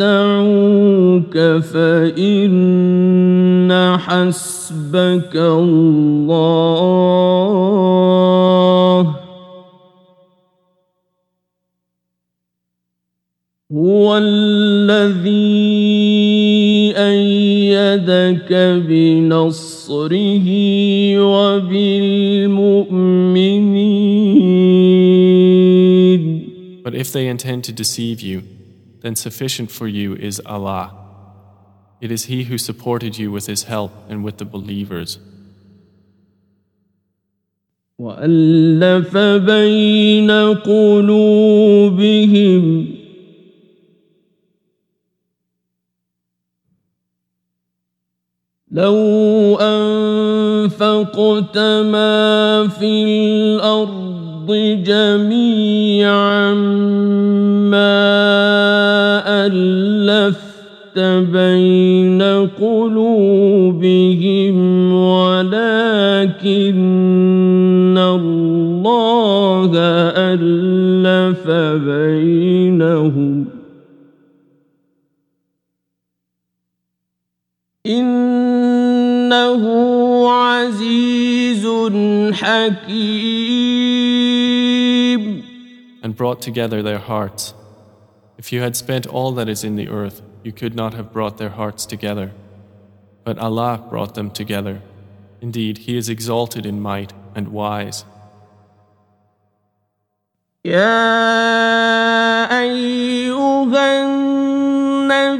[0.00, 2.40] يخدعوك فإن
[3.98, 6.70] حسبك الله
[13.72, 15.40] هو الذي
[16.96, 18.52] أيدك
[18.88, 20.48] بنصره
[21.18, 22.99] وبالمؤمنين
[26.99, 28.43] if they intend to deceive you,
[29.01, 30.91] then sufficient for you is Allah.
[32.01, 35.19] It is He who supported you with His help and with the believers.
[37.99, 40.31] وألف بين
[40.65, 42.15] قلوبهم
[48.71, 53.05] لو أنفقت ما في
[54.50, 56.54] الأرض جميعا
[57.70, 58.02] ما
[59.46, 60.98] ألفت
[61.32, 62.22] بين
[62.60, 64.56] قلوبهم
[64.92, 66.48] ولكن
[67.98, 69.70] الله
[70.16, 71.50] ألف
[71.86, 73.46] بينهم.
[77.86, 79.62] إنه
[80.30, 81.66] عزيز
[82.32, 83.89] حكيم.
[86.09, 87.53] and brought together their hearts.
[88.37, 91.37] If you had spent all that is in the earth, you could not have brought
[91.37, 92.31] their hearts together.
[93.23, 94.81] But Allah brought them together.
[95.41, 98.05] Indeed, He is exalted in might and wise.
[100.65, 100.89] يا
[102.61, 104.01] ايها
[105.05, 105.37] النبي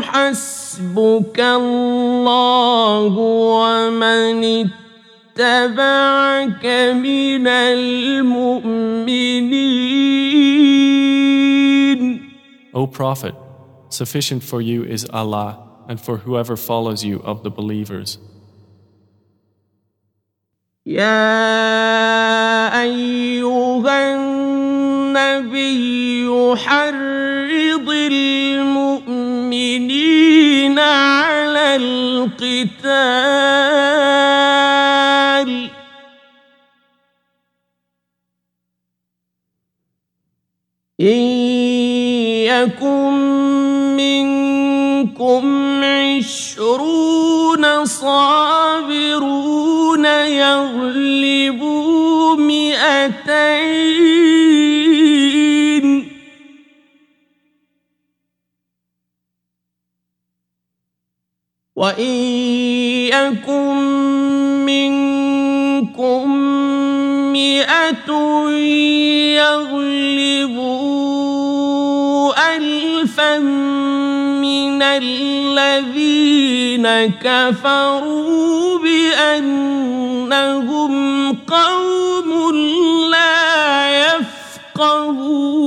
[0.00, 4.81] حسبك الله ومن اتبعك
[6.94, 9.08] من المؤمنين
[12.74, 13.34] O Prophet,
[13.88, 15.58] sufficient for you is Allah
[15.88, 18.18] and for whoever follows you of the believers.
[20.86, 21.22] يا
[22.82, 25.48] ايها النبي
[26.56, 29.38] حرض المؤمنين
[30.78, 33.48] على القتال
[41.01, 41.23] إن
[42.47, 43.13] يكن
[43.97, 45.43] منكم
[45.83, 50.05] عشرون صابرون
[50.45, 54.32] يغلبوا مئتين
[61.82, 62.10] وان
[63.14, 63.74] يكن
[64.66, 66.26] منكم
[67.32, 68.10] مئه
[70.58, 76.86] يغلبوا الفا من الذين
[77.22, 80.92] كفروا بانهم
[81.32, 82.54] قوم
[83.10, 85.58] لا يفقهون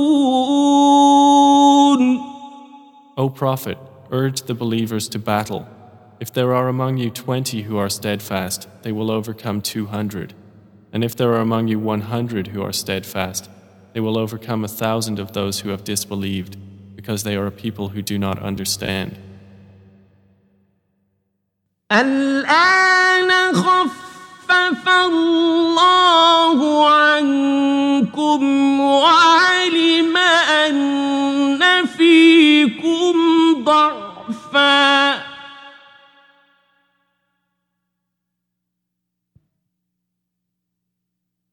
[3.14, 3.76] O Prophet,
[4.10, 5.66] urge the believers to battle.
[6.20, 10.34] If there are among you twenty who are steadfast, they will overcome two hundred.
[10.92, 13.50] And if there are among you one hundred who are steadfast,
[13.92, 16.56] they will overcome a thousand of those who have disbelieved,
[16.96, 19.18] because they are a people who do not understand.
[21.90, 26.58] الآن خفف الله
[26.90, 28.40] عنكم
[28.80, 33.14] وعلم أن فيكم
[33.64, 35.15] ضعفا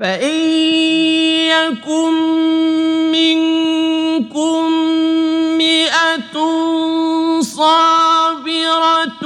[0.05, 0.37] فإن
[1.49, 2.13] يكن
[3.13, 4.63] منكم
[5.59, 6.37] مئة
[7.41, 9.25] صابرة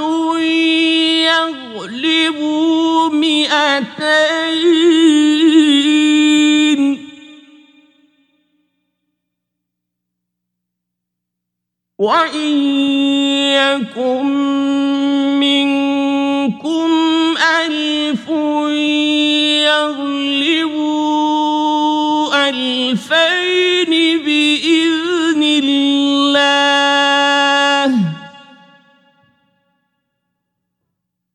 [1.27, 4.39] يغلبوا مئتين.
[11.99, 12.53] وإن
[13.59, 14.88] يكن
[23.78, 26.74] ألفين بإذن الله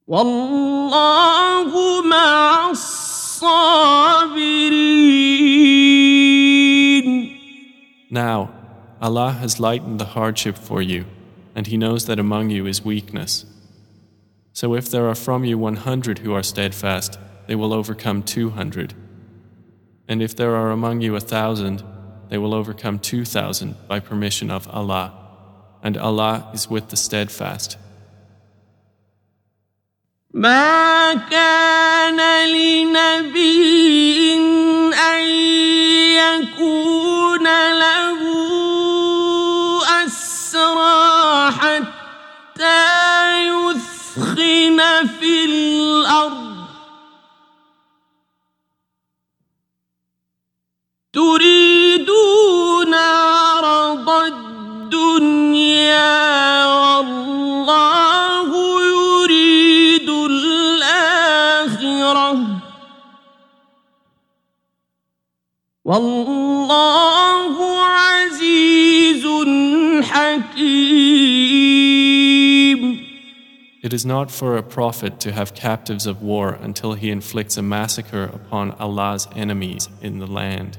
[0.07, 3.99] والله مع الصابرين
[8.12, 8.49] Now,
[9.01, 11.05] Allah has lightened the hardship for you,
[11.53, 13.45] and He knows that among you is weakness.
[14.51, 18.95] So if there are from you 100 who are steadfast, they will overcome 200.
[20.07, 21.84] And if there are among you a thousand,
[22.30, 25.14] they will overcome 2,000 by permission of Allah.
[25.82, 27.78] And Allah is with the steadfast.
[30.34, 34.34] ما كان لنبي
[34.93, 35.24] أن
[36.22, 37.43] يكون
[37.80, 38.20] له
[40.05, 42.82] أسرى حتى
[43.47, 46.68] يثخن في الأرض
[51.14, 51.72] تريدون
[65.89, 67.55] والله
[67.86, 69.26] عزيز
[70.03, 71.49] حكيم
[73.82, 77.64] It is not for a prophet to have captives of war until he inflicts a
[77.64, 80.78] massacre upon Allah's enemies in the land.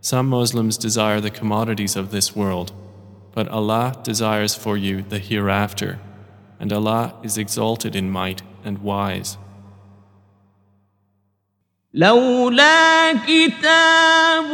[0.00, 2.70] Some Muslims desire the commodities of this world,
[3.32, 5.98] but Allah desires for you the hereafter,
[6.60, 9.38] and Allah is exalted in might and wise.
[11.98, 14.52] لولا كتاب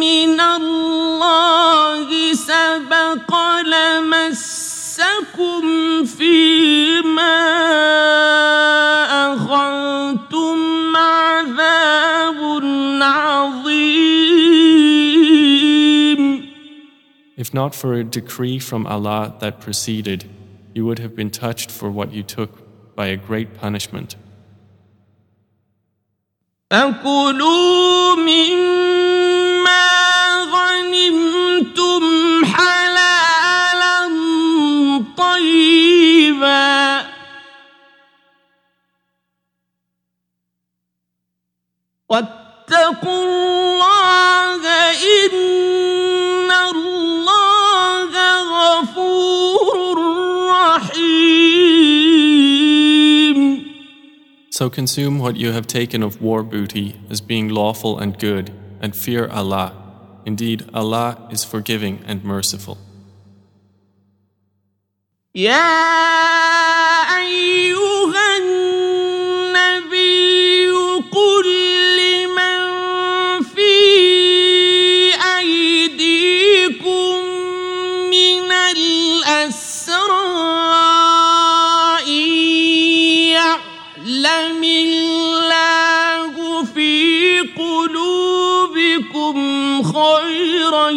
[0.00, 3.34] من الله سبق
[3.66, 5.62] لمسكم
[6.04, 7.42] فيما
[9.32, 10.56] أخذتم
[10.96, 12.40] عذاب
[13.02, 14.22] عظيم
[17.36, 20.30] If not for a decree from Allah that preceded,
[20.74, 24.14] you would have been touched for what you took by a great punishment.
[26.71, 29.87] فكلوا مما
[30.53, 32.03] غنمتم
[32.45, 34.09] حلالا
[35.17, 37.05] طيبا
[42.09, 44.63] واتقوا الله
[44.93, 45.31] إن
[54.56, 58.94] So consume what you have taken of war booty as being lawful and good, and
[58.94, 59.72] fear Allah.
[60.26, 62.76] Indeed, Allah is forgiving and merciful.
[65.34, 65.56] يا
[67.18, 68.38] أيها
[90.67, 90.89] خيرا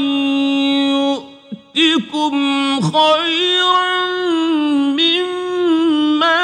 [1.76, 2.34] يؤتكم
[2.80, 4.04] خيرا
[4.98, 6.40] مما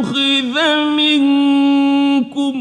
[0.00, 0.54] أخذ
[0.96, 2.54] منكم.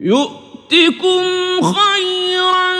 [0.00, 1.22] يؤتكم
[1.62, 2.72] خيرا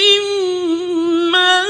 [0.00, 1.62] مما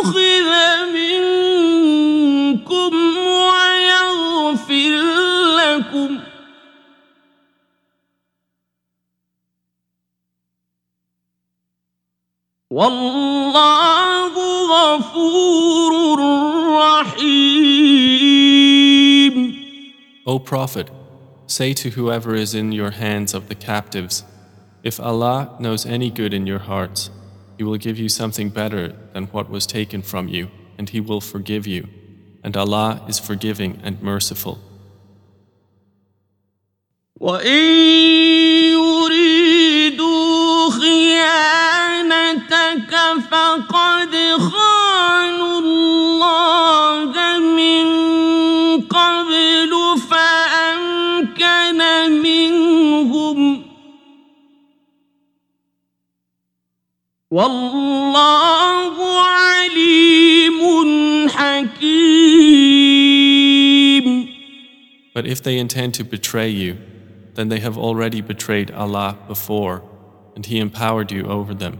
[0.00, 0.50] أخذ
[0.94, 4.94] منكم ويغفر
[5.60, 6.20] لكم.
[12.71, 14.33] والله
[14.71, 16.19] غفور
[16.77, 18.55] رحيم
[20.27, 20.89] O Prophet,
[21.45, 24.23] say to whoever is in your hands of the captives,
[24.83, 27.11] If Allah knows any good in your hearts,
[27.57, 30.49] He will give you something better than what was taken from you,
[30.79, 31.87] and He will forgive you.
[32.43, 34.59] And Allah is forgiving and merciful.
[43.09, 47.85] فقد خانوا الله من
[48.81, 49.71] قبل
[50.09, 51.79] فأمكن
[52.21, 53.65] منهم
[57.31, 60.59] والله عليم
[61.29, 62.75] حكيم
[65.13, 66.77] But if they intend to betray you,
[67.35, 69.81] then they have already betrayed Allah before,
[70.35, 71.79] and He empowered you over them.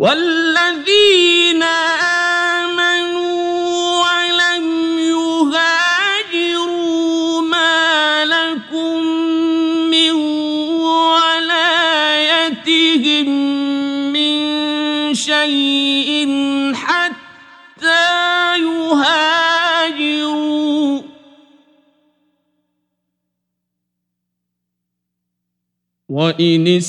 [0.00, 1.62] والذين
[2.72, 3.20] آمنوا
[4.00, 4.66] ولم
[5.12, 6.60] يهاجروا
[7.40, 8.96] ما لكم
[9.92, 10.10] من
[11.20, 12.08] ولايتهم
[14.12, 14.40] من
[15.14, 16.08] شيء
[16.74, 18.08] حتى
[18.56, 20.22] يهاجروا.
[26.08, 26.80] وإن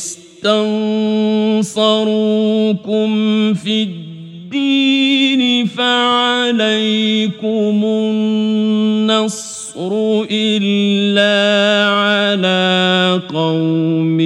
[1.62, 3.14] استنصروكم
[3.54, 9.92] في الدين فعليكم النصر
[10.32, 14.18] إلا على قوم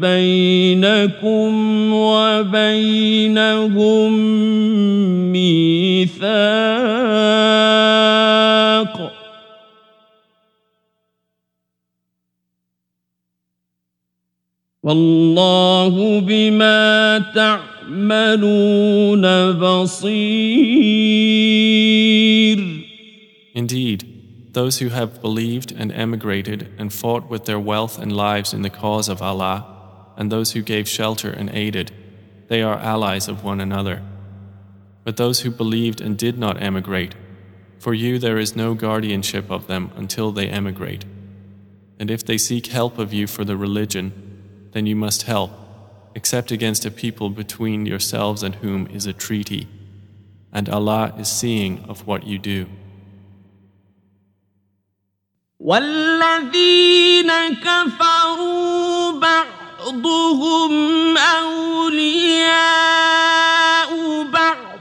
[0.00, 1.52] بينكم
[1.92, 3.64] وبينهم
[14.83, 20.59] والله بما تعملون بصير
[23.55, 28.61] Indeed, those who have believed and emigrated and fought with their wealth and lives in
[28.61, 29.65] the cause of Allah,
[30.15, 31.91] and those who gave shelter and aided,
[32.47, 34.01] they are allies of one another.
[35.03, 37.15] But those who believed and did not emigrate,
[37.79, 41.03] for you there is no guardianship of them until they emigrate.
[41.99, 44.22] And if they seek help of you for the religion,
[44.74, 45.52] then you must help,
[46.16, 49.68] except against a people between yourselves and whom is a treaty.
[50.52, 52.66] And Allah is seeing of what you do.
[55.60, 57.30] والذين
[57.62, 60.72] كفروا بعضهم
[61.16, 62.32] أولياء
[64.30, 64.78] بعض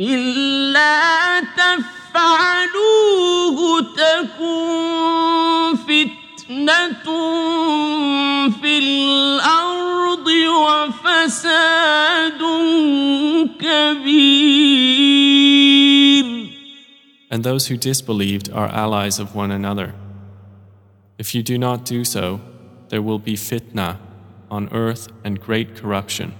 [0.00, 3.78] إلا تفعلوا فعلوه
[8.60, 12.40] في الأرض وفساد
[13.60, 15.08] كبير
[17.30, 19.94] And those who disbelieved are allies of one another.
[21.18, 22.40] If you do not do so,
[22.88, 23.98] there will be fitna
[24.50, 26.32] on earth and great corruption.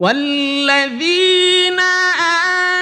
[0.00, 2.75] والذين آمنوا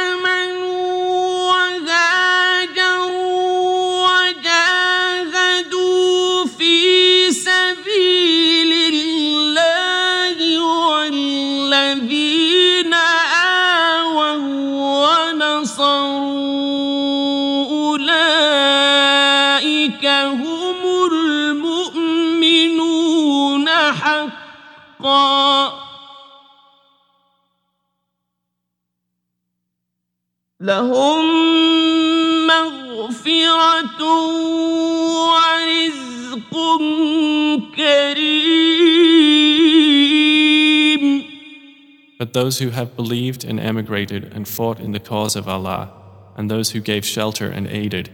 [42.33, 45.91] those who have believed and emigrated and fought in the cause of Allah,
[46.35, 48.09] and those who gave shelter and aided,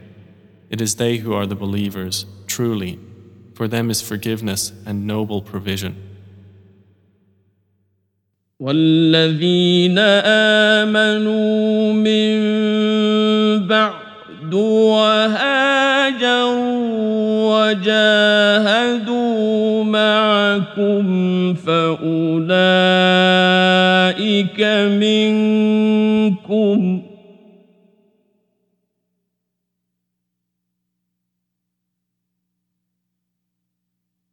[0.69, 2.99] it is they who are the believers, truly.
[3.53, 5.95] For them is forgiveness and noble provision.
[8.59, 9.99] والذين
[10.79, 12.37] آمنوا من
[13.67, 15.35] بعد وهاجروا
[17.71, 23.28] وجاهدوا معكم فأولئك
[25.00, 26.80] منكم.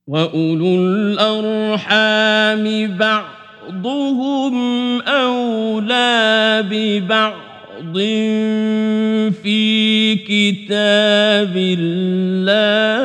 [0.08, 2.66] وأولو الأرحام
[2.98, 4.56] بعضهم
[5.02, 7.98] أولى ببعض
[9.44, 12.98] في كتاب الله.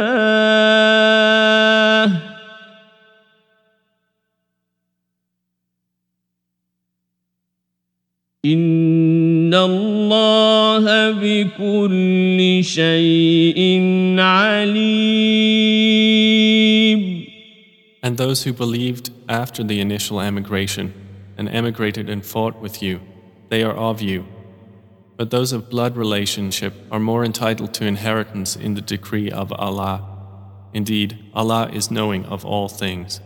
[8.48, 13.60] إن الله بكل شيء
[14.20, 15.78] عليم
[18.04, 20.94] And those who believed after the initial emigration
[21.38, 23.02] and emigrated and fought with you,
[23.50, 24.26] they are of you.
[25.18, 30.04] But those of blood relationship are more entitled to inheritance in the decree of Allah.
[30.74, 33.20] Indeed, Allah is knowing of all things.